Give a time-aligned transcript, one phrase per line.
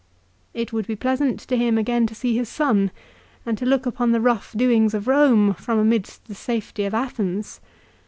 [0.55, 2.89] It would be pleasant to him again to see his son,
[3.45, 7.61] and to look upon the rough doings of Eome from amidst the safety of Athens.